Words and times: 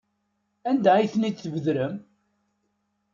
Anda 0.69 0.91
ay 0.95 1.07
ten-id-tbedrem? 1.13 1.95